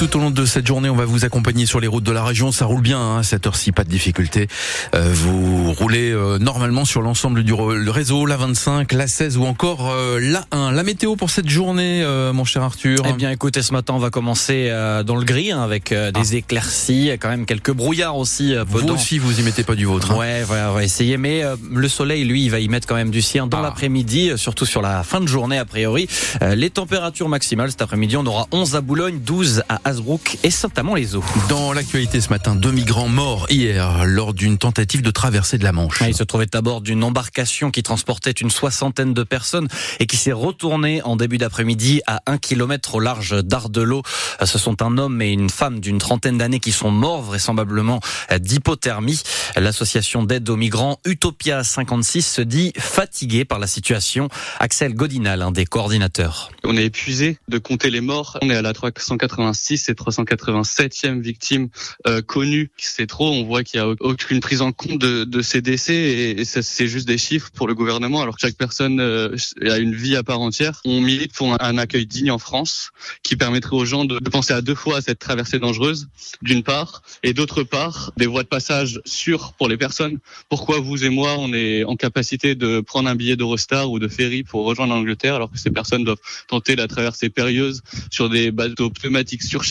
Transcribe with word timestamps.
tout 0.00 0.16
au 0.16 0.20
long 0.20 0.30
de 0.30 0.46
cette 0.46 0.66
journée, 0.66 0.88
on 0.88 0.96
va 0.96 1.04
vous 1.04 1.26
accompagner 1.26 1.66
sur 1.66 1.78
les 1.78 1.86
routes 1.86 2.04
de 2.04 2.10
la 2.10 2.24
région. 2.24 2.52
Ça 2.52 2.64
roule 2.64 2.80
bien 2.80 2.98
hein, 2.98 3.22
cette 3.22 3.46
heure-ci, 3.46 3.70
pas 3.70 3.84
de 3.84 3.90
difficulté. 3.90 4.48
Euh, 4.94 5.12
vous 5.12 5.74
roulez 5.74 6.10
euh, 6.10 6.38
normalement 6.38 6.86
sur 6.86 7.02
l'ensemble 7.02 7.42
du 7.44 7.52
le 7.52 7.90
réseau, 7.90 8.24
la 8.24 8.38
25, 8.38 8.94
la 8.94 9.06
16 9.06 9.36
ou 9.36 9.44
encore 9.44 9.90
euh, 9.90 10.18
la 10.18 10.46
1. 10.52 10.72
La 10.72 10.84
météo 10.84 11.16
pour 11.16 11.28
cette 11.28 11.50
journée, 11.50 12.02
mon 12.32 12.46
cher 12.46 12.62
Arthur 12.62 13.02
Eh 13.06 13.12
bien, 13.12 13.30
écoutez, 13.30 13.60
ce 13.60 13.74
matin, 13.74 13.92
on 13.92 13.98
va 13.98 14.08
commencer 14.08 14.70
dans 15.04 15.16
le 15.16 15.24
gris 15.24 15.52
hein, 15.52 15.60
avec 15.60 15.90
des 15.90 16.12
ah. 16.14 16.34
éclaircies, 16.34 17.10
quand 17.20 17.28
même 17.28 17.44
quelques 17.44 17.72
brouillards 17.72 18.16
aussi. 18.16 18.54
vous 18.68 18.88
aussi, 18.88 19.18
vous 19.18 19.38
y 19.38 19.42
mettez 19.42 19.64
pas 19.64 19.74
du 19.74 19.84
vôtre. 19.84 20.12
Hein. 20.12 20.16
Ouais, 20.16 20.42
voilà, 20.44 20.70
on 20.70 20.74
va 20.74 20.82
essayer. 20.82 21.18
Mais 21.18 21.42
le 21.70 21.88
soleil, 21.88 22.24
lui, 22.24 22.44
il 22.44 22.50
va 22.50 22.60
y 22.60 22.68
mettre 22.68 22.88
quand 22.88 22.94
même 22.94 23.10
du 23.10 23.20
sien 23.20 23.46
dans 23.46 23.58
ah. 23.58 23.62
l'après-midi, 23.62 24.32
surtout 24.36 24.64
sur 24.64 24.80
la 24.80 25.02
fin 25.02 25.20
de 25.20 25.26
journée 25.26 25.58
a 25.58 25.66
priori. 25.66 26.08
les 26.40 26.70
températures 26.70 27.28
maximales 27.28 27.70
cet 27.70 27.82
après-midi, 27.82 28.16
on 28.16 28.24
aura 28.24 28.46
11 28.50 28.76
à 28.76 28.80
Boulogne, 28.80 29.18
12 29.18 29.62
à 29.68 29.89
Hasbrook 29.90 30.38
et 30.44 30.52
Saint-Amand-les-Eaux. 30.52 31.24
Dans 31.48 31.72
l'actualité 31.72 32.20
ce 32.20 32.28
matin, 32.28 32.54
deux 32.54 32.70
migrants 32.70 33.08
morts 33.08 33.46
hier 33.50 34.04
lors 34.04 34.34
d'une 34.34 34.56
tentative 34.56 35.02
de 35.02 35.10
traversée 35.10 35.58
de 35.58 35.64
la 35.64 35.72
Manche. 35.72 36.00
Ils 36.06 36.14
se 36.14 36.22
trouvaient 36.22 36.54
à 36.54 36.60
bord 36.60 36.80
d'une 36.80 37.02
embarcation 37.02 37.72
qui 37.72 37.82
transportait 37.82 38.30
une 38.30 38.50
soixantaine 38.50 39.14
de 39.14 39.24
personnes 39.24 39.66
et 39.98 40.06
qui 40.06 40.16
s'est 40.16 40.30
retournée 40.30 41.02
en 41.02 41.16
début 41.16 41.38
d'après-midi 41.38 42.02
à 42.06 42.22
un 42.26 42.38
kilomètre 42.38 42.94
au 42.94 43.00
large 43.00 43.42
d'Ardelot. 43.42 44.02
Ce 44.44 44.58
sont 44.58 44.80
un 44.80 44.96
homme 44.96 45.20
et 45.22 45.32
une 45.32 45.50
femme 45.50 45.80
d'une 45.80 45.98
trentaine 45.98 46.38
d'années 46.38 46.60
qui 46.60 46.70
sont 46.70 46.92
morts 46.92 47.22
vraisemblablement 47.22 47.98
d'hypothermie. 48.38 49.20
L'association 49.56 50.22
d'aide 50.22 50.48
aux 50.50 50.56
migrants 50.56 51.00
Utopia 51.04 51.64
56 51.64 52.22
se 52.22 52.42
dit 52.42 52.72
fatiguée 52.78 53.44
par 53.44 53.58
la 53.58 53.66
situation. 53.66 54.28
Axel 54.60 54.94
Godinal, 54.94 55.42
un 55.42 55.50
des 55.50 55.66
coordinateurs. 55.66 56.52
On 56.62 56.76
est 56.76 56.84
épuisé 56.84 57.38
de 57.48 57.58
compter 57.58 57.90
les 57.90 58.00
morts. 58.00 58.38
On 58.40 58.50
est 58.50 58.56
à 58.56 58.62
la 58.62 58.72
386 58.72 59.79
et 59.88 59.94
387e 59.94 61.20
victime 61.20 61.68
euh, 62.06 62.22
connue. 62.22 62.70
C'est 62.76 63.06
trop. 63.06 63.30
On 63.30 63.44
voit 63.44 63.64
qu'il 63.64 63.80
n'y 63.80 63.86
a 63.86 63.94
aucune 64.00 64.40
prise 64.40 64.62
en 64.62 64.72
compte 64.72 64.98
de, 64.98 65.24
de 65.24 65.42
ces 65.42 65.62
décès 65.62 65.94
et, 65.94 66.40
et 66.40 66.44
c'est 66.44 66.86
juste 66.86 67.06
des 67.06 67.18
chiffres 67.18 67.50
pour 67.54 67.66
le 67.68 67.74
gouvernement 67.74 68.22
alors 68.22 68.34
que 68.36 68.40
chaque 68.40 68.56
personne 68.56 69.00
euh, 69.00 69.36
a 69.62 69.78
une 69.78 69.94
vie 69.94 70.16
à 70.16 70.22
part 70.22 70.40
entière. 70.40 70.80
On 70.84 71.00
milite 71.00 71.34
pour 71.34 71.56
un, 71.60 71.78
accueil 71.78 72.06
digne 72.06 72.30
en 72.30 72.38
France 72.38 72.90
qui 73.22 73.36
permettrait 73.36 73.76
aux 73.76 73.84
gens 73.84 74.04
de, 74.04 74.18
de 74.18 74.30
penser 74.30 74.52
à 74.52 74.60
deux 74.60 74.74
fois 74.74 74.98
à 74.98 75.00
cette 75.00 75.18
traversée 75.18 75.58
dangereuse 75.58 76.08
d'une 76.42 76.62
part 76.62 77.02
et 77.22 77.32
d'autre 77.32 77.62
part 77.62 78.12
des 78.16 78.26
voies 78.26 78.42
de 78.42 78.48
passage 78.48 79.00
sûres 79.04 79.54
pour 79.54 79.68
les 79.68 79.76
personnes. 79.76 80.18
Pourquoi 80.48 80.80
vous 80.80 81.04
et 81.04 81.08
moi 81.08 81.36
on 81.38 81.52
est 81.52 81.84
en 81.84 81.96
capacité 81.96 82.54
de 82.54 82.80
prendre 82.80 83.08
un 83.08 83.14
billet 83.14 83.36
d'Eurostar 83.36 83.90
ou 83.90 83.98
de 83.98 84.08
ferry 84.08 84.42
pour 84.42 84.64
rejoindre 84.64 84.94
l'Angleterre 84.94 85.34
alors 85.34 85.50
que 85.50 85.58
ces 85.58 85.70
personnes 85.70 86.04
doivent 86.04 86.18
tenter 86.48 86.76
la 86.76 86.88
traversée 86.88 87.30
périlleuse 87.30 87.82
sur 88.10 88.28
des 88.28 88.50
bateaux 88.50 88.90
pneumatiques 88.90 89.42
surchargés, 89.42 89.69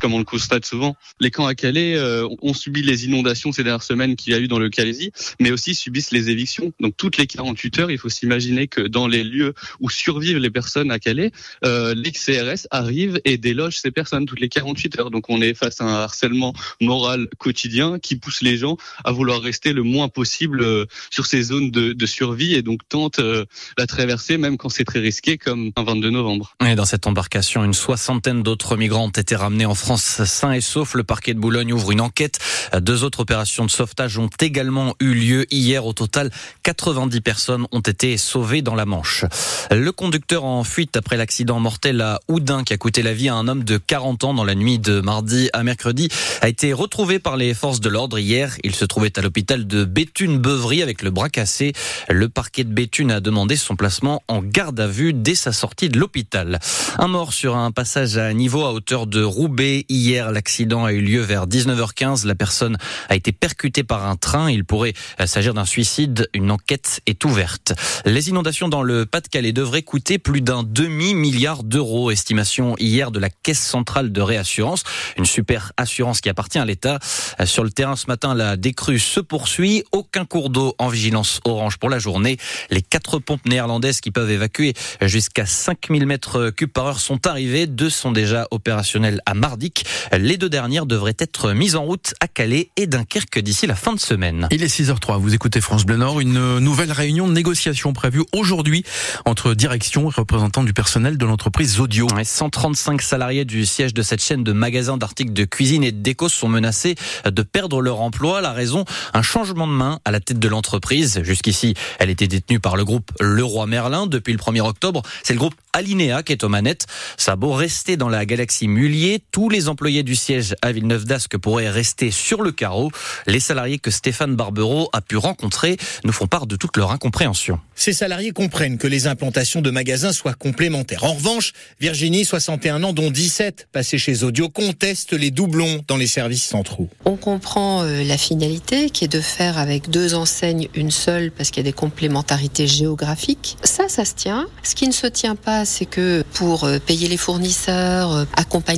comme 0.00 0.14
on 0.14 0.18
le 0.18 0.24
constate 0.24 0.64
souvent. 0.64 0.96
Les 1.20 1.30
camps 1.30 1.46
à 1.46 1.54
Calais 1.54 1.96
euh, 1.96 2.26
ont 2.42 2.54
subi 2.54 2.82
les 2.82 3.04
inondations 3.04 3.52
ces 3.52 3.62
dernières 3.62 3.82
semaines 3.82 4.16
qu'il 4.16 4.32
y 4.32 4.36
a 4.36 4.40
eu 4.40 4.48
dans 4.48 4.58
le 4.58 4.68
Calaisie, 4.68 5.12
mais 5.40 5.50
aussi 5.52 5.74
subissent 5.74 6.10
les 6.10 6.30
évictions. 6.30 6.72
Donc 6.80 6.96
toutes 6.96 7.18
les 7.18 7.26
48 7.26 7.78
heures, 7.78 7.90
il 7.90 7.98
faut 7.98 8.08
s'imaginer 8.08 8.66
que 8.66 8.80
dans 8.80 9.06
les 9.06 9.22
lieux 9.22 9.54
où 9.80 9.90
survivent 9.90 10.38
les 10.38 10.50
personnes 10.50 10.90
à 10.90 10.98
Calais, 10.98 11.30
euh, 11.64 11.94
l'XCRS 11.94 12.66
arrive 12.70 13.20
et 13.24 13.38
déloge 13.38 13.78
ces 13.78 13.90
personnes 13.90 14.26
toutes 14.26 14.40
les 14.40 14.48
48 14.48 14.98
heures. 14.98 15.10
Donc 15.10 15.30
on 15.30 15.40
est 15.40 15.54
face 15.54 15.80
à 15.80 15.84
un 15.84 15.94
harcèlement 15.94 16.52
moral 16.80 17.28
quotidien 17.38 17.98
qui 17.98 18.16
pousse 18.16 18.42
les 18.42 18.56
gens 18.56 18.76
à 19.04 19.12
vouloir 19.12 19.40
rester 19.40 19.72
le 19.72 19.82
moins 19.82 20.08
possible 20.08 20.62
euh, 20.62 20.86
sur 21.10 21.26
ces 21.26 21.42
zones 21.42 21.70
de, 21.70 21.92
de 21.92 22.06
survie 22.06 22.54
et 22.54 22.62
donc 22.62 22.80
tente 22.88 23.20
euh, 23.20 23.44
la 23.76 23.86
traversée 23.86 24.36
même 24.36 24.56
quand 24.56 24.68
c'est 24.68 24.84
très 24.84 25.00
risqué 25.00 25.38
comme 25.38 25.70
un 25.76 25.84
22 25.84 26.10
novembre. 26.10 26.54
Et 26.64 26.74
dans 26.74 26.84
cette 26.84 27.06
embarcation, 27.06 27.64
une 27.64 27.74
soixantaine 27.74 28.42
d'autres 28.42 28.76
migrants 28.76 29.06
ont 29.06 29.10
été 29.10 29.27
ramenés 29.36 29.66
en 29.66 29.74
France 29.74 30.24
sains 30.24 30.52
et 30.52 30.60
saufs. 30.60 30.94
Le 30.94 31.04
parquet 31.04 31.34
de 31.34 31.38
Boulogne 31.38 31.72
ouvre 31.72 31.92
une 31.92 32.00
enquête. 32.00 32.38
Deux 32.78 33.04
autres 33.04 33.20
opérations 33.20 33.64
de 33.64 33.70
sauvetage 33.70 34.18
ont 34.18 34.30
également 34.40 34.94
eu 35.00 35.14
lieu 35.14 35.46
hier. 35.52 35.86
Au 35.86 35.92
total, 35.92 36.30
90 36.62 37.20
personnes 37.20 37.66
ont 37.72 37.80
été 37.80 38.16
sauvées 38.16 38.62
dans 38.62 38.74
la 38.74 38.84
Manche. 38.84 39.24
Le 39.70 39.90
conducteur 39.92 40.44
en 40.44 40.64
fuite 40.64 40.96
après 40.96 41.16
l'accident 41.16 41.60
mortel 41.60 42.00
à 42.00 42.20
Oudin 42.28 42.64
qui 42.64 42.72
a 42.72 42.76
coûté 42.76 43.02
la 43.02 43.14
vie 43.14 43.28
à 43.28 43.34
un 43.34 43.48
homme 43.48 43.64
de 43.64 43.78
40 43.78 44.24
ans 44.24 44.34
dans 44.34 44.44
la 44.44 44.54
nuit 44.54 44.78
de 44.78 45.00
mardi 45.00 45.50
à 45.52 45.62
mercredi 45.62 46.08
a 46.40 46.48
été 46.48 46.72
retrouvé 46.72 47.18
par 47.18 47.36
les 47.36 47.54
forces 47.54 47.80
de 47.80 47.88
l'ordre 47.88 48.18
hier. 48.18 48.56
Il 48.64 48.74
se 48.74 48.84
trouvait 48.84 49.18
à 49.18 49.22
l'hôpital 49.22 49.66
de 49.66 49.84
Béthune-Beuvry 49.84 50.82
avec 50.82 51.02
le 51.02 51.10
bras 51.10 51.28
cassé. 51.28 51.72
Le 52.08 52.28
parquet 52.28 52.64
de 52.64 52.72
Béthune 52.72 53.10
a 53.10 53.20
demandé 53.20 53.56
son 53.56 53.76
placement 53.76 54.22
en 54.28 54.42
garde 54.42 54.78
à 54.80 54.86
vue 54.86 55.12
dès 55.12 55.34
sa 55.34 55.52
sortie 55.52 55.88
de 55.88 55.98
l'hôpital. 55.98 56.58
Un 56.98 57.08
mort 57.08 57.32
sur 57.32 57.56
un 57.56 57.70
passage 57.70 58.16
à 58.18 58.32
niveau 58.32 58.64
à 58.64 58.72
hauteur 58.72 59.06
de 59.06 59.07
Roubaix. 59.16 59.86
Hier, 59.88 60.30
l'accident 60.30 60.84
a 60.84 60.92
eu 60.92 61.00
lieu 61.00 61.20
vers 61.20 61.46
19h15. 61.46 62.26
La 62.26 62.34
personne 62.34 62.76
a 63.08 63.16
été 63.16 63.32
percutée 63.32 63.84
par 63.84 64.06
un 64.06 64.16
train. 64.16 64.50
Il 64.50 64.64
pourrait 64.64 64.92
s'agir 65.24 65.54
d'un 65.54 65.64
suicide. 65.64 66.28
Une 66.34 66.50
enquête 66.50 67.00
est 67.06 67.24
ouverte. 67.24 67.72
Les 68.04 68.28
inondations 68.28 68.68
dans 68.68 68.82
le 68.82 69.06
Pas-de-Calais 69.06 69.52
devraient 69.52 69.82
coûter 69.82 70.18
plus 70.18 70.40
d'un 70.40 70.62
demi-milliard 70.62 71.62
d'euros. 71.62 72.10
Estimation 72.10 72.76
hier 72.78 73.10
de 73.10 73.18
la 73.18 73.30
Caisse 73.30 73.60
centrale 73.60 74.12
de 74.12 74.20
réassurance. 74.20 74.82
Une 75.16 75.24
super 75.24 75.72
assurance 75.76 76.20
qui 76.20 76.28
appartient 76.28 76.58
à 76.58 76.64
l'État. 76.64 76.98
Sur 77.44 77.64
le 77.64 77.70
terrain 77.70 77.96
ce 77.96 78.08
matin, 78.08 78.34
la 78.34 78.56
décrue 78.56 78.98
se 78.98 79.20
poursuit. 79.20 79.84
Aucun 79.92 80.24
cours 80.24 80.50
d'eau 80.50 80.74
en 80.78 80.88
vigilance 80.88 81.40
orange 81.44 81.78
pour 81.78 81.88
la 81.88 81.98
journée. 81.98 82.36
Les 82.70 82.82
quatre 82.82 83.18
pompes 83.20 83.46
néerlandaises 83.46 84.00
qui 84.00 84.10
peuvent 84.10 84.30
évacuer 84.30 84.74
jusqu'à 85.00 85.46
5000 85.46 86.04
mètres 86.04 86.50
cubes 86.50 86.72
par 86.72 86.86
heure 86.86 87.00
sont 87.00 87.26
arrivées. 87.26 87.66
Deux 87.66 87.90
sont 87.90 88.12
déjà 88.12 88.46
opérationnelles 88.50 88.97
à 89.26 89.34
Mardic. 89.34 89.84
Les 90.16 90.36
deux 90.36 90.48
dernières 90.48 90.86
devraient 90.86 91.16
être 91.18 91.52
mises 91.52 91.76
en 91.76 91.82
route 91.82 92.14
à 92.20 92.28
Calais 92.28 92.70
et 92.76 92.86
Dunkerque 92.86 93.38
d'ici 93.40 93.66
la 93.66 93.74
fin 93.74 93.92
de 93.92 94.00
semaine. 94.00 94.48
Il 94.50 94.62
est 94.62 94.66
6h03, 94.66 95.18
vous 95.18 95.34
écoutez 95.34 95.60
France 95.60 95.84
Bleu 95.84 95.96
Nord, 95.96 96.20
une 96.20 96.58
nouvelle 96.58 96.92
réunion 96.92 97.28
de 97.28 97.32
négociation 97.32 97.92
prévue 97.92 98.24
aujourd'hui 98.32 98.84
entre 99.24 99.54
direction 99.54 100.10
et 100.10 100.14
représentants 100.14 100.64
du 100.64 100.72
personnel 100.72 101.18
de 101.18 101.26
l'entreprise 101.26 101.80
Audio. 101.80 102.08
135 102.22 103.02
salariés 103.02 103.44
du 103.44 103.66
siège 103.66 103.94
de 103.94 104.02
cette 104.02 104.22
chaîne 104.22 104.44
de 104.44 104.52
magasins 104.52 104.96
d'articles 104.96 105.32
de 105.32 105.44
cuisine 105.44 105.84
et 105.84 105.92
de 105.92 106.02
déco 106.02 106.28
sont 106.28 106.48
menacés 106.48 106.94
de 107.24 107.42
perdre 107.42 107.80
leur 107.80 108.00
emploi. 108.00 108.40
La 108.40 108.52
raison, 108.52 108.84
un 109.14 109.22
changement 109.22 109.66
de 109.66 109.72
main 109.72 110.00
à 110.04 110.10
la 110.10 110.20
tête 110.20 110.38
de 110.38 110.48
l'entreprise. 110.48 111.20
Jusqu'ici, 111.22 111.74
elle 111.98 112.10
était 112.10 112.28
détenue 112.28 112.60
par 112.60 112.76
le 112.76 112.84
groupe 112.84 113.10
Leroy 113.20 113.66
Merlin. 113.66 114.06
Depuis 114.06 114.32
le 114.32 114.38
1er 114.38 114.60
octobre, 114.60 115.02
c'est 115.22 115.32
le 115.32 115.38
groupe 115.38 115.54
Alinéa 115.72 116.22
qui 116.22 116.32
est 116.32 116.44
aux 116.44 116.48
manettes. 116.48 116.86
Ça 117.16 117.32
a 117.32 117.36
beau 117.36 117.52
rester 117.52 117.96
dans 117.96 118.08
la 118.08 118.26
galaxie 118.26 118.68
Mullier, 118.88 119.20
tous 119.32 119.50
les 119.50 119.68
employés 119.68 120.02
du 120.02 120.16
siège 120.16 120.56
à 120.62 120.72
Villeneuve 120.72 121.04
d'Ascq 121.04 121.36
pourraient 121.36 121.68
rester 121.68 122.10
sur 122.10 122.40
le 122.40 122.52
carreau. 122.52 122.90
Les 123.26 123.38
salariés 123.38 123.78
que 123.78 123.90
Stéphane 123.90 124.34
Barbero 124.34 124.88
a 124.94 125.02
pu 125.02 125.18
rencontrer 125.18 125.76
nous 126.04 126.12
font 126.12 126.26
part 126.26 126.46
de 126.46 126.56
toute 126.56 126.74
leur 126.78 126.90
incompréhension. 126.90 127.60
Ces 127.74 127.92
salariés 127.92 128.30
comprennent 128.30 128.78
que 128.78 128.86
les 128.86 129.06
implantations 129.06 129.60
de 129.60 129.70
magasins 129.70 130.12
soient 130.12 130.32
complémentaires. 130.32 131.04
En 131.04 131.12
revanche, 131.12 131.52
Virginie, 131.80 132.24
61 132.24 132.82
ans, 132.82 132.94
dont 132.94 133.10
17 133.10 133.68
passés 133.70 133.98
chez 133.98 134.24
Audio, 134.24 134.48
conteste 134.48 135.12
les 135.12 135.30
doublons 135.30 135.84
dans 135.86 135.98
les 135.98 136.06
services 136.06 136.46
centraux. 136.46 136.88
On 137.04 137.16
comprend 137.16 137.82
euh, 137.82 138.02
la 138.04 138.16
finalité 138.16 138.88
qui 138.88 139.04
est 139.04 139.12
de 139.12 139.20
faire 139.20 139.58
avec 139.58 139.90
deux 139.90 140.14
enseignes 140.14 140.68
une 140.74 140.90
seule 140.90 141.30
parce 141.30 141.50
qu'il 141.50 141.62
y 141.62 141.68
a 141.68 141.70
des 141.70 141.76
complémentarités 141.76 142.66
géographiques. 142.66 143.58
Ça, 143.64 143.88
ça 143.88 144.06
se 144.06 144.14
tient. 144.14 144.48
Ce 144.62 144.74
qui 144.74 144.88
ne 144.88 144.92
se 144.92 145.06
tient 145.06 145.36
pas, 145.36 145.66
c'est 145.66 145.86
que 145.86 146.24
pour 146.32 146.64
euh, 146.64 146.78
payer 146.78 147.06
les 147.06 147.18
fournisseurs, 147.18 148.12
euh, 148.12 148.24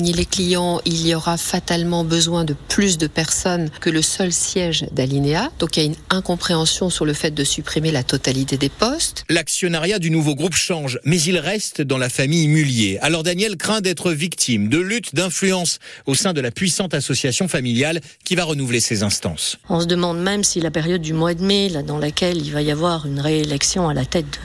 accompagner 0.01 0.13
les 0.15 0.25
clients, 0.25 0.81
il 0.87 1.07
y 1.07 1.15
aura 1.15 1.37
fatalement 1.37 2.05
besoin 2.05 2.45
de 2.45 2.55
plus 2.69 2.97
de 2.97 3.07
personnes 3.07 3.69
que 3.81 3.91
le 3.91 4.01
seul 4.01 4.33
siège 4.33 4.87
d'Alinéa. 4.93 5.51
Donc 5.59 5.77
il 5.77 5.81
y 5.81 5.83
a 5.83 5.87
une 5.87 5.97
incompréhension 6.09 6.89
sur 6.89 7.05
le 7.05 7.13
fait 7.13 7.33
de 7.33 7.45
supprimer 7.45 7.93
la 7.93 8.03
totalité 8.03 8.57
des 8.57 8.71
postes. 8.71 9.25
L'actionnariat 9.29 9.99
du 9.99 10.11
nouveau 10.11 10.35
groupe 10.35 10.55
change, 10.55 10.99
mais 11.05 11.21
il 11.21 11.37
reste 11.39 11.83
dans 11.83 11.99
la 11.99 12.09
famille 12.09 12.49
Mullier. 12.49 12.99
Alors 13.03 13.23
Daniel 13.23 13.59
craint 13.59 13.83
d'être 13.83 14.13
victime 14.13 14.71
de 14.71 14.79
lutte 14.79 15.15
d'influence 15.15 15.81
au 16.07 16.15
sein 16.15 16.33
de 16.33 16.41
la 16.41 16.51
puissante 16.51 16.95
association 16.95 17.47
familiale 17.47 18.01
qui 18.25 18.37
va 18.37 18.45
renouveler 18.45 18.81
ses 18.81 19.03
instances. 19.03 19.59
On 19.69 19.81
se 19.81 19.87
demande 19.87 20.19
même 20.19 20.45
si 20.45 20.61
la 20.61 20.71
période 20.71 21.03
du 21.03 21.13
mois 21.13 21.35
de 21.35 21.45
mai, 21.45 21.69
là, 21.69 21.83
dans 21.83 21.99
laquelle 21.99 22.39
il 22.39 22.53
va 22.53 22.63
y 22.63 22.71
avoir 22.71 23.05
une 23.05 23.21
réélection 23.21 23.87
à 23.91 23.93
la 23.93 24.07
tête 24.07 24.41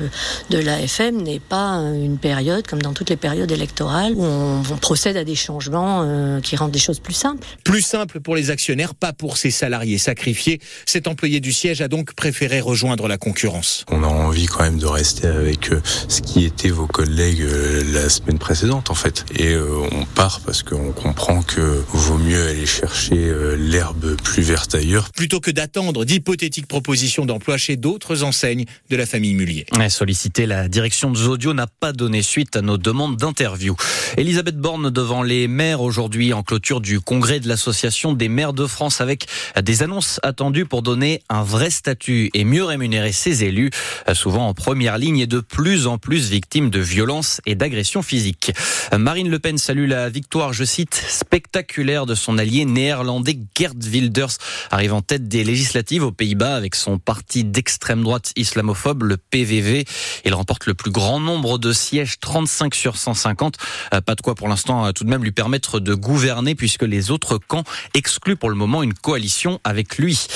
de, 0.50 0.58
de 0.58 0.62
l'AFM, 0.62 1.22
n'est 1.22 1.40
pas 1.40 1.76
une 1.94 2.18
période, 2.18 2.68
comme 2.68 2.82
dans 2.82 2.94
toutes 2.94 3.10
les 3.10 3.16
périodes 3.16 3.52
électorales, 3.52 4.14
où 4.16 4.24
on, 4.26 4.64
procède 4.82 5.18
à 5.18 5.24
des 5.24 5.36
changements 5.46 6.04
euh, 6.04 6.42
qui 6.42 6.56
rendent 6.56 6.72
des 6.72 6.80
choses 6.80 7.00
plus 7.00 7.14
simples. 7.14 7.48
Plus 7.64 7.82
simple 7.82 8.20
pour 8.20 8.36
les 8.36 8.50
actionnaires, 8.50 8.96
pas 8.96 9.14
pour 9.14 9.38
ses 9.38 9.52
salariés 9.52 9.98
sacrifiés. 9.98 10.60
Cet 10.86 11.08
employé 11.08 11.40
du 11.40 11.54
siège 11.54 11.82
a 11.82 11.88
donc 11.88 12.14
préféré 12.14 12.60
rejoindre 12.62 13.08
la 13.08 13.18
concurrence. 13.18 13.86
On 13.90 14.04
a 14.04 14.08
envie 14.08 14.48
quand 14.48 14.64
même 14.64 14.80
de 14.80 14.86
rester 14.86 15.28
avec 15.28 15.72
euh, 15.72 15.82
ce 16.08 16.22
qui 16.22 16.46
était 16.46 16.70
vos 16.70 16.88
collègues 16.88 17.42
euh, 17.42 17.84
la 17.94 18.10
semaine 18.10 18.40
précédente 18.40 18.90
en 18.90 18.96
fait. 18.96 19.26
Et 19.38 19.56
on 19.58 20.06
part 20.06 20.42
parce 20.42 20.64
qu'on 20.64 20.92
comprend 20.92 21.42
que 21.42 21.84
vaut 21.90 22.18
mieux 22.18 22.48
aller 22.48 22.66
chercher 22.66 23.34
l'herbe 23.58 24.16
plus 24.22 24.42
verte 24.42 24.76
ailleurs. 24.76 25.10
Plutôt 25.12 25.40
que 25.40 25.52
d'attendre 25.52 26.06
d'hypothétiques 26.06 26.68
propositions 26.68 27.26
d'emploi 27.26 27.58
chez 27.58 27.78
d'autres 27.78 28.24
enseignes 28.24 28.66
de 28.90 28.96
la 28.96 29.06
famille 29.06 29.34
Mullier. 29.34 29.66
Solliciter 29.90 30.46
la 30.46 30.68
direction 30.68 31.12
de 31.12 31.18
Zodio 31.18 31.54
n'a 31.54 31.68
pas 31.68 31.94
donné 31.94 32.22
suite 32.22 32.56
à 32.56 32.62
nos 32.62 32.78
demandes 32.78 33.18
d'interview. 33.18 33.76
Elisabeth 34.18 34.58
Borne 34.58 34.90
devant 34.90 35.24
les 35.24 35.35
les 35.36 35.50
maires 35.50 35.82
aujourd'hui 35.82 36.32
en 36.32 36.44
clôture 36.44 36.80
du 36.80 37.02
congrès 37.02 37.42
de 37.42 37.50
l'association 37.50 38.14
des 38.14 38.30
maires 38.30 38.54
de 38.54 38.68
France 38.68 39.02
avec 39.02 39.28
des 39.62 39.84
annonces 39.84 40.22
attendues 40.24 40.66
pour 40.66 40.82
donner 40.82 41.22
un 41.28 41.44
vrai 41.44 41.70
statut 41.70 42.30
et 42.34 42.46
mieux 42.46 42.64
rémunérer 42.64 43.12
ses 43.12 43.44
élus, 43.44 43.70
souvent 44.14 44.48
en 44.48 44.54
première 44.54 44.98
ligne 44.98 45.20
et 45.20 45.28
de 45.28 45.42
plus 45.42 45.88
en 45.88 45.98
plus 45.98 46.30
victimes 46.30 46.70
de 46.70 46.80
violences 46.80 47.42
et 47.46 47.56
d'agressions 47.56 48.02
physiques. 48.02 48.54
Marine 48.98 49.30
Le 49.30 49.40
Pen 49.40 49.58
salue 49.58 49.90
la 49.90 50.08
victoire, 50.08 50.54
je 50.54 50.64
cite, 50.64 50.96
spectaculaire 50.96 52.06
de 52.06 52.16
son 52.16 52.38
allié 52.38 52.64
néerlandais 52.64 53.38
Gerd 53.58 53.84
Wilders, 53.84 54.38
arrive 54.72 54.94
en 54.94 55.02
tête 55.02 55.28
des 55.28 55.44
législatives 55.44 56.04
aux 56.06 56.14
Pays-Bas 56.14 56.56
avec 56.56 56.76
son 56.76 56.98
parti 56.98 57.44
d'extrême 57.44 58.04
droite 58.04 58.32
islamophobe, 58.38 59.04
le 59.04 59.18
PVV. 59.18 59.84
Il 60.24 60.34
remporte 60.34 60.66
le 60.66 60.76
plus 60.76 60.92
grand 60.92 61.20
nombre 61.20 61.58
de 61.58 61.74
sièges, 61.74 62.22
35 62.22 62.74
sur 62.74 62.96
150. 62.96 63.58
Euh, 63.94 64.00
pas 64.00 64.16
de 64.16 64.22
quoi 64.22 64.34
pour 64.36 64.48
l'instant 64.48 64.94
tout 64.94 65.04
de 65.04 65.10
même 65.10 65.25
lui 65.26 65.32
permettre 65.32 65.80
de 65.80 65.96
gouverner 65.96 66.54
puisque 66.54 66.84
les 66.84 67.10
autres 67.10 67.40
camps 67.40 67.64
excluent 67.96 68.36
pour 68.36 68.50
le 68.50 68.56
moment 68.56 68.84
une 68.84 68.94
coalition 68.94 69.60
avec 69.64 69.98
lui. 69.98 70.28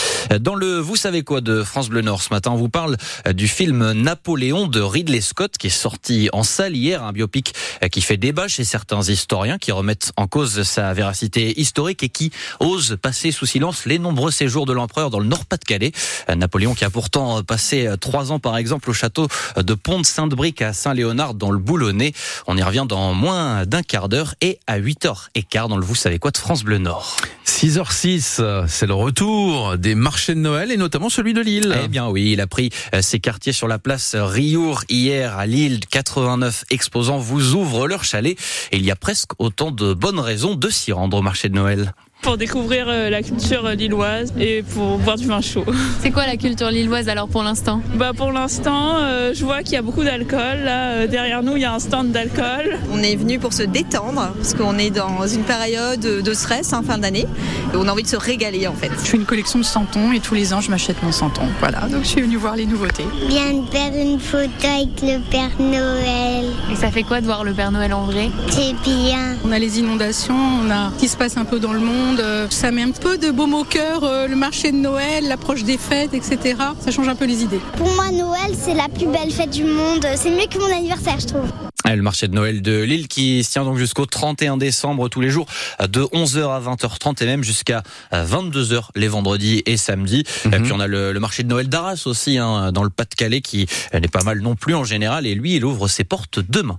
Dans 0.41 0.55
le 0.55 0.79
Vous 0.79 0.95
savez 0.95 1.23
quoi 1.23 1.41
de 1.41 1.63
France 1.63 1.89
Bleu 1.89 2.01
Nord 2.01 2.23
ce 2.23 2.33
matin, 2.33 2.51
on 2.51 2.55
vous 2.55 2.69
parle 2.69 2.97
du 3.33 3.47
film 3.47 3.91
Napoléon 3.91 4.67
de 4.67 4.81
Ridley 4.81 5.21
Scott 5.21 5.57
qui 5.57 5.67
est 5.67 5.69
sorti 5.69 6.29
en 6.33 6.41
salle 6.41 6.75
hier, 6.75 7.03
un 7.03 7.13
biopic 7.13 7.53
qui 7.91 8.01
fait 8.01 8.17
débat 8.17 8.47
chez 8.47 8.63
certains 8.63 9.03
historiens 9.03 9.59
qui 9.59 9.71
remettent 9.71 10.11
en 10.17 10.25
cause 10.25 10.63
sa 10.63 10.91
véracité 10.93 11.59
historique 11.59 12.01
et 12.01 12.09
qui 12.09 12.31
ose 12.59 12.97
passer 12.99 13.31
sous 13.31 13.45
silence 13.45 13.85
les 13.85 13.99
nombreux 13.99 14.31
séjours 14.31 14.65
de 14.65 14.73
l'empereur 14.73 15.11
dans 15.11 15.19
le 15.19 15.27
Nord-Pas-de-Calais. 15.27 15.91
Napoléon 16.35 16.73
qui 16.73 16.83
a 16.83 16.89
pourtant 16.89 17.43
passé 17.43 17.87
trois 18.01 18.31
ans 18.31 18.39
par 18.39 18.57
exemple 18.57 18.89
au 18.89 18.93
château 18.93 19.27
de 19.55 19.73
Pont-de-Sainte-Brique 19.75 20.63
à 20.63 20.73
Saint-Léonard 20.73 21.35
dans 21.35 21.51
le 21.51 21.59
Boulonnais. 21.59 22.13
On 22.47 22.57
y 22.57 22.63
revient 22.63 22.85
dans 22.89 23.13
moins 23.13 23.67
d'un 23.67 23.83
quart 23.83 24.09
d'heure 24.09 24.33
et 24.41 24.59
à 24.65 24.78
8h15 24.79 25.67
dans 25.67 25.77
le 25.77 25.85
Vous 25.85 25.95
savez 25.95 26.19
quoi 26.19 26.31
de 26.31 26.37
France 26.37 26.63
Bleu 26.63 26.77
Nord. 26.77 27.17
6h06, 27.45 28.67
c'est 28.67 28.85
le 28.85 28.93
retour 28.93 29.77
des 29.77 29.95
marchés 29.95 30.33
de 30.33 30.39
Noël 30.39 30.71
et 30.71 30.77
notamment 30.77 31.09
celui 31.09 31.33
de 31.33 31.41
Lille. 31.41 31.77
Eh 31.83 31.87
bien 31.87 32.07
oui, 32.07 32.31
il 32.31 32.41
a 32.41 32.47
pris 32.47 32.69
euh, 32.93 33.01
ses 33.01 33.19
quartiers 33.19 33.51
sur 33.51 33.67
la 33.67 33.79
place 33.79 34.15
Riour 34.15 34.83
hier 34.89 35.37
à 35.37 35.45
Lille. 35.45 35.79
89 35.89 36.65
exposants 36.69 37.17
vous 37.17 37.55
ouvrent 37.55 37.87
leur 37.87 38.03
chalet 38.03 38.37
et 38.71 38.77
il 38.77 38.85
y 38.85 38.91
a 38.91 38.95
presque 38.95 39.31
autant 39.39 39.71
de 39.71 39.93
bonnes 39.93 40.19
raisons 40.19 40.55
de 40.55 40.69
s'y 40.69 40.91
rendre 40.91 41.17
au 41.17 41.21
marché 41.21 41.49
de 41.49 41.55
Noël 41.55 41.93
pour 42.21 42.37
découvrir 42.37 42.85
euh, 42.89 43.09
la 43.09 43.21
culture 43.21 43.67
lilloise 43.69 44.33
et 44.39 44.61
pour 44.61 44.97
boire 44.97 45.15
du 45.15 45.25
vin 45.25 45.41
chaud. 45.41 45.63
C'est 46.01 46.11
quoi 46.11 46.25
la 46.25 46.35
culture 46.35 46.69
lilloise 46.69 47.07
alors 47.07 47.27
pour 47.27 47.43
l'instant? 47.43 47.81
Bah 47.95 48.11
pour 48.15 48.31
l'instant, 48.31 48.97
euh, 48.97 49.33
je 49.33 49.45
vois 49.45 49.63
qu'il 49.63 49.73
y 49.73 49.77
a 49.77 49.81
beaucoup 49.81 50.03
d'alcool. 50.03 50.59
Là 50.63 50.91
euh, 50.91 51.07
derrière 51.07 51.43
nous, 51.43 51.55
il 51.55 51.61
y 51.61 51.65
a 51.65 51.73
un 51.73 51.79
stand 51.79 52.11
d'alcool. 52.11 52.77
On 52.91 53.01
est 53.01 53.15
venu 53.15 53.39
pour 53.39 53.53
se 53.53 53.63
détendre 53.63 54.33
parce 54.35 54.53
qu'on 54.53 54.77
est 54.77 54.89
dans 54.89 55.25
une 55.27 55.43
période 55.43 56.01
de 56.01 56.33
stress 56.33 56.73
en 56.73 56.83
fin 56.83 56.97
d'année 56.97 57.25
et 57.73 57.75
on 57.75 57.87
a 57.87 57.91
envie 57.91 58.03
de 58.03 58.07
se 58.07 58.17
régaler 58.17 58.67
en 58.67 58.73
fait. 58.73 58.91
Je 59.03 59.09
fais 59.09 59.17
une 59.17 59.25
collection 59.25 59.59
de 59.59 59.63
santons 59.63 60.11
et 60.11 60.19
tous 60.19 60.35
les 60.35 60.53
ans 60.53 60.61
je 60.61 60.69
m'achète 60.69 61.01
mon 61.03 61.11
santon. 61.11 61.43
Voilà, 61.59 61.81
donc 61.87 62.03
je 62.03 62.09
suis 62.09 62.21
venue 62.21 62.35
voir 62.35 62.55
les 62.55 62.65
nouveautés. 62.65 63.05
Bien 63.27 63.53
de 63.53 63.65
faire 63.67 63.93
une 63.95 64.19
photo 64.19 64.49
avec 64.63 65.01
le 65.01 65.19
Père 65.31 65.51
Noël. 65.59 66.45
Et 66.71 66.75
ça 66.75 66.91
fait 66.91 67.03
quoi 67.03 67.21
de 67.21 67.25
voir 67.25 67.43
le 67.43 67.53
Père 67.53 67.71
Noël 67.71 67.93
en 67.93 68.03
vrai? 68.05 68.29
C'est 68.49 68.73
bien. 68.83 69.37
On 69.45 69.51
a 69.51 69.59
les 69.59 69.79
inondations, 69.79 70.35
on 70.35 70.69
a 70.69 70.91
ce 70.95 70.99
qui 70.99 71.07
se 71.07 71.15
passe 71.15 71.37
un 71.37 71.45
peu 71.45 71.59
dans 71.59 71.73
le 71.73 71.79
monde 71.79 72.08
euh, 72.17 72.47
ça 72.49 72.71
met 72.71 72.81
un 72.81 72.91
peu 72.91 73.17
de 73.17 73.29
baume 73.29 73.53
au 73.53 73.63
cœur, 73.63 74.03
euh, 74.03 74.27
le 74.27 74.35
marché 74.35 74.71
de 74.71 74.77
Noël, 74.77 75.27
l'approche 75.27 75.63
des 75.63 75.77
fêtes, 75.77 76.13
etc. 76.13 76.55
Ça 76.79 76.91
change 76.91 77.07
un 77.07 77.15
peu 77.15 77.25
les 77.25 77.43
idées. 77.43 77.59
Pour 77.77 77.91
moi, 77.93 78.09
Noël, 78.11 78.55
c'est 78.57 78.73
la 78.73 78.87
plus 78.87 79.07
belle 79.07 79.31
fête 79.31 79.49
du 79.49 79.63
monde. 79.63 80.05
C'est 80.15 80.31
mieux 80.31 80.47
que 80.49 80.57
mon 80.57 80.73
anniversaire, 80.73 81.19
je 81.19 81.27
trouve. 81.27 81.49
Le 81.85 82.01
marché 82.03 82.27
de 82.27 82.35
Noël 82.35 82.61
de 82.61 82.81
Lille 82.81 83.07
qui 83.07 83.43
se 83.43 83.51
tient 83.51 83.63
donc 83.63 83.77
jusqu'au 83.77 84.05
31 84.05 84.57
décembre 84.57 85.09
tous 85.09 85.21
les 85.21 85.31
jours 85.31 85.47
de 85.79 86.01
11h 86.01 86.47
à 86.47 86.59
20h30 86.59 87.23
et 87.23 87.25
même 87.25 87.43
jusqu'à 87.43 87.81
22h 88.11 88.89
les 88.95 89.07
vendredis 89.07 89.63
et 89.65 89.75
samedis. 89.75 90.23
Et 90.45 90.47
mhm. 90.49 90.61
puis 90.61 90.71
on 90.71 90.79
a 90.79 90.85
le, 90.85 91.17
marché 91.19 91.41
de 91.41 91.47
Noël 91.47 91.67
d'Arras 91.67 92.03
aussi 92.05 92.37
hein, 92.37 92.71
dans 92.71 92.83
le 92.83 92.91
Pas-de-Calais 92.91 93.41
qui 93.41 93.65
n'est 93.91 94.07
pas 94.07 94.23
mal 94.23 94.41
non 94.41 94.55
plus 94.55 94.75
en 94.75 94.83
général 94.83 95.25
et 95.25 95.33
lui 95.33 95.55
il 95.55 95.65
ouvre 95.65 95.87
ses 95.87 96.03
portes 96.03 96.39
demain. 96.47 96.77